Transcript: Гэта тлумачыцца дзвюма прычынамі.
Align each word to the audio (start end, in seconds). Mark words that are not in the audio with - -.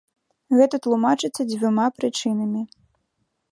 Гэта 0.59 0.75
тлумачыцца 0.85 1.41
дзвюма 1.51 1.85
прычынамі. 1.99 2.61